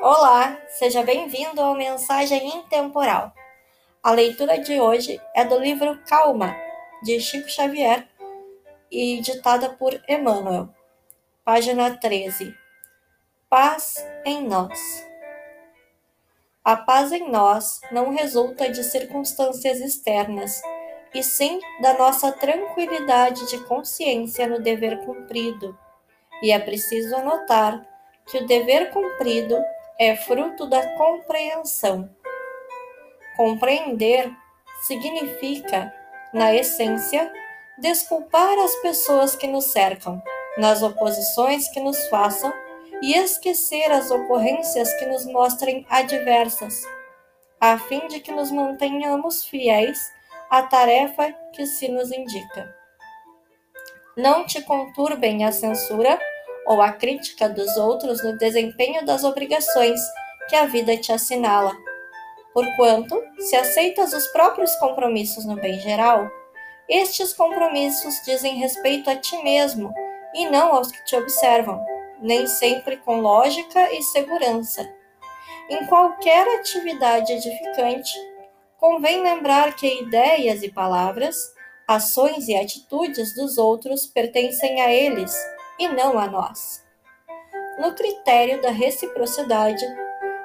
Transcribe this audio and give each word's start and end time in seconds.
Olá, 0.00 0.56
seja 0.68 1.02
bem-vindo 1.02 1.60
ao 1.60 1.74
Mensagem 1.74 2.56
Intemporal. 2.56 3.32
A 4.00 4.12
leitura 4.12 4.58
de 4.58 4.80
hoje 4.80 5.20
é 5.34 5.44
do 5.44 5.58
livro 5.58 6.00
Calma, 6.06 6.54
de 7.02 7.18
Chico 7.18 7.48
Xavier, 7.48 8.08
e 8.90 9.20
ditada 9.20 9.70
por 9.70 10.00
Emmanuel. 10.08 10.68
Página 11.44 11.96
13. 11.96 12.54
Paz 13.50 13.96
em 14.24 14.46
nós. 14.46 15.06
A 16.64 16.76
paz 16.76 17.10
em 17.10 17.28
nós 17.28 17.80
não 17.90 18.10
resulta 18.10 18.70
de 18.70 18.84
circunstâncias 18.84 19.80
externas, 19.80 20.62
e 21.12 21.24
sim 21.24 21.58
da 21.82 21.94
nossa 21.94 22.30
tranquilidade 22.30 23.48
de 23.48 23.58
consciência 23.64 24.46
no 24.46 24.60
dever 24.60 25.04
cumprido. 25.04 25.76
E 26.40 26.52
é 26.52 26.58
preciso 26.58 27.16
anotar 27.16 27.97
que 28.30 28.38
o 28.38 28.46
dever 28.46 28.90
cumprido 28.90 29.56
é 29.98 30.16
fruto 30.16 30.66
da 30.66 30.86
compreensão. 30.96 32.08
Compreender 33.36 34.30
significa, 34.86 35.92
na 36.32 36.54
essência, 36.54 37.32
desculpar 37.78 38.58
as 38.58 38.74
pessoas 38.76 39.34
que 39.34 39.46
nos 39.46 39.66
cercam, 39.66 40.22
nas 40.56 40.82
oposições 40.82 41.68
que 41.68 41.80
nos 41.80 42.06
façam 42.08 42.52
e 43.00 43.14
esquecer 43.14 43.90
as 43.90 44.10
ocorrências 44.10 44.92
que 44.94 45.06
nos 45.06 45.24
mostrem 45.24 45.86
adversas, 45.88 46.82
a 47.60 47.78
fim 47.78 48.06
de 48.08 48.20
que 48.20 48.32
nos 48.32 48.50
mantenhamos 48.50 49.44
fiéis 49.44 49.98
à 50.50 50.62
tarefa 50.62 51.32
que 51.52 51.66
se 51.66 51.88
nos 51.88 52.10
indica. 52.10 52.74
Não 54.16 54.44
te 54.44 54.60
conturbem 54.62 55.44
a 55.44 55.52
censura 55.52 56.18
ou 56.68 56.82
a 56.82 56.92
crítica 56.92 57.48
dos 57.48 57.78
outros 57.78 58.22
no 58.22 58.36
desempenho 58.36 59.04
das 59.04 59.24
obrigações 59.24 59.98
que 60.50 60.54
a 60.54 60.66
vida 60.66 60.94
te 60.98 61.10
assinala. 61.10 61.72
Porquanto, 62.52 63.18
se 63.38 63.56
aceitas 63.56 64.12
os 64.12 64.26
próprios 64.28 64.76
compromissos 64.76 65.46
no 65.46 65.56
bem 65.56 65.80
geral, 65.80 66.28
estes 66.86 67.32
compromissos 67.32 68.22
dizem 68.22 68.56
respeito 68.56 69.08
a 69.08 69.16
ti 69.16 69.42
mesmo 69.42 69.92
e 70.34 70.46
não 70.50 70.74
aos 70.74 70.92
que 70.92 71.02
te 71.06 71.16
observam, 71.16 71.82
nem 72.20 72.46
sempre 72.46 72.98
com 72.98 73.20
lógica 73.22 73.90
e 73.94 74.02
segurança. 74.02 74.86
Em 75.70 75.86
qualquer 75.86 76.46
atividade 76.58 77.32
edificante, 77.32 78.12
convém 78.76 79.22
lembrar 79.22 79.74
que 79.74 80.02
ideias 80.02 80.62
e 80.62 80.70
palavras, 80.70 81.34
ações 81.86 82.46
e 82.46 82.54
atitudes 82.54 83.34
dos 83.34 83.56
outros 83.56 84.06
pertencem 84.06 84.82
a 84.82 84.92
eles 84.92 85.34
e 85.78 85.88
não 85.88 86.18
a 86.18 86.26
nós. 86.26 86.84
No 87.78 87.94
critério 87.94 88.60
da 88.60 88.70
reciprocidade, 88.70 89.84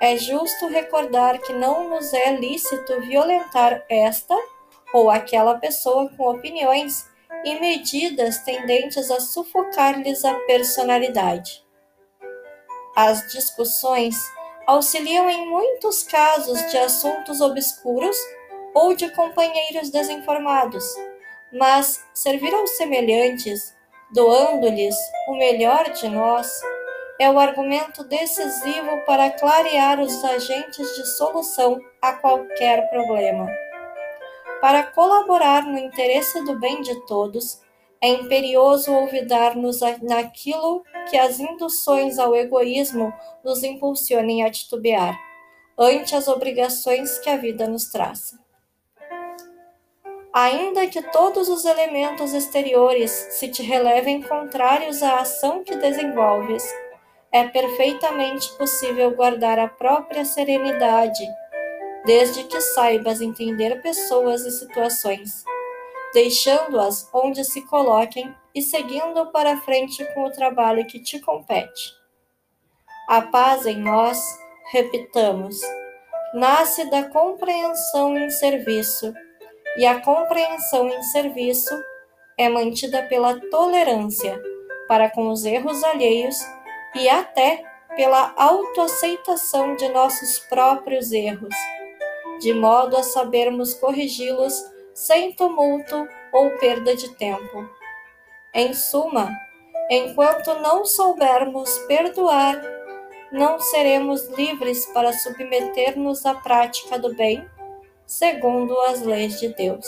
é 0.00 0.16
justo 0.16 0.66
recordar 0.66 1.38
que 1.38 1.52
não 1.52 1.88
nos 1.88 2.12
é 2.12 2.36
lícito 2.36 3.00
violentar 3.00 3.84
esta 3.88 4.36
ou 4.92 5.10
aquela 5.10 5.58
pessoa 5.58 6.10
com 6.16 6.28
opiniões 6.28 7.08
e 7.44 7.58
medidas 7.58 8.38
tendentes 8.38 9.10
a 9.10 9.20
sufocar-lhes 9.20 10.24
a 10.24 10.34
personalidade. 10.40 11.64
As 12.94 13.32
discussões 13.32 14.16
auxiliam 14.66 15.28
em 15.28 15.48
muitos 15.48 16.02
casos 16.02 16.60
de 16.70 16.78
assuntos 16.78 17.40
obscuros 17.40 18.16
ou 18.74 18.94
de 18.94 19.10
companheiros 19.10 19.90
desinformados, 19.90 20.84
mas 21.52 22.04
servir 22.12 22.52
aos 22.54 22.70
semelhantes 22.70 23.74
doando-lhes 24.12 24.96
o 25.28 25.34
melhor 25.34 25.90
de 25.90 26.08
nós, 26.08 26.60
é 27.18 27.30
o 27.30 27.38
argumento 27.38 28.02
decisivo 28.04 29.04
para 29.06 29.30
clarear 29.30 30.00
os 30.00 30.24
agentes 30.24 30.96
de 30.96 31.06
solução 31.06 31.80
a 32.02 32.12
qualquer 32.14 32.88
problema. 32.90 33.48
Para 34.60 34.82
colaborar 34.82 35.64
no 35.64 35.78
interesse 35.78 36.42
do 36.44 36.58
bem 36.58 36.82
de 36.82 37.06
todos, 37.06 37.60
é 38.00 38.08
imperioso 38.08 38.92
olvidar-nos 38.92 39.80
naquilo 40.02 40.82
que 41.08 41.16
as 41.16 41.38
induções 41.38 42.18
ao 42.18 42.34
egoísmo 42.34 43.12
nos 43.44 43.62
impulsionem 43.62 44.44
a 44.44 44.50
titubear, 44.50 45.18
ante 45.78 46.14
as 46.14 46.28
obrigações 46.28 47.18
que 47.18 47.30
a 47.30 47.36
vida 47.36 47.66
nos 47.66 47.90
traça. 47.90 48.43
Ainda 50.34 50.88
que 50.88 51.00
todos 51.00 51.48
os 51.48 51.64
elementos 51.64 52.34
exteriores 52.34 53.12
se 53.30 53.46
te 53.46 53.62
relevem 53.62 54.20
contrários 54.20 55.00
à 55.00 55.20
ação 55.20 55.62
que 55.62 55.76
desenvolves, 55.76 56.68
é 57.30 57.46
perfeitamente 57.46 58.52
possível 58.58 59.12
guardar 59.12 59.60
a 59.60 59.68
própria 59.68 60.24
serenidade, 60.24 61.24
desde 62.04 62.42
que 62.42 62.60
saibas 62.60 63.20
entender 63.20 63.80
pessoas 63.80 64.44
e 64.44 64.50
situações, 64.50 65.44
deixando-as 66.12 67.08
onde 67.14 67.44
se 67.44 67.64
coloquem 67.68 68.34
e 68.52 68.60
seguindo 68.60 69.30
para 69.30 69.58
frente 69.58 70.04
com 70.14 70.24
o 70.24 70.32
trabalho 70.32 70.84
que 70.84 70.98
te 70.98 71.20
compete. 71.20 71.92
A 73.08 73.22
paz 73.22 73.66
em 73.66 73.76
nós, 73.76 74.18
repitamos, 74.72 75.60
nasce 76.34 76.90
da 76.90 77.04
compreensão 77.04 78.18
em 78.18 78.28
serviço 78.30 79.14
e 79.76 79.86
a 79.86 80.00
compreensão 80.00 80.88
em 80.88 81.02
serviço 81.02 81.74
é 82.38 82.48
mantida 82.48 83.02
pela 83.04 83.40
tolerância 83.50 84.40
para 84.88 85.10
com 85.10 85.28
os 85.28 85.44
erros 85.44 85.82
alheios 85.82 86.36
e 86.94 87.08
até 87.08 87.62
pela 87.96 88.34
autoaceitação 88.36 89.76
de 89.76 89.88
nossos 89.88 90.38
próprios 90.40 91.12
erros, 91.12 91.54
de 92.40 92.52
modo 92.52 92.96
a 92.96 93.02
sabermos 93.02 93.74
corrigi-los 93.74 94.54
sem 94.92 95.32
tumulto 95.32 96.06
ou 96.32 96.50
perda 96.58 96.94
de 96.94 97.08
tempo. 97.16 97.68
Em 98.52 98.72
suma, 98.72 99.30
enquanto 99.90 100.54
não 100.54 100.84
soubermos 100.84 101.76
perdoar, 101.86 102.60
não 103.32 103.58
seremos 103.58 104.28
livres 104.28 104.86
para 104.86 105.12
submeter-nos 105.12 106.24
à 106.24 106.34
prática 106.34 106.98
do 106.98 107.14
bem 107.14 107.48
segundo 108.06 108.78
as 108.82 109.02
leis 109.02 109.40
de 109.40 109.48
Deus. 109.48 109.86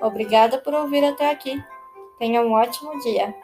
Obrigada 0.00 0.58
por 0.58 0.74
ouvir 0.74 1.04
até 1.04 1.30
aqui. 1.30 1.62
Tenha 2.18 2.40
um 2.42 2.52
ótimo 2.52 2.98
dia. 3.00 3.34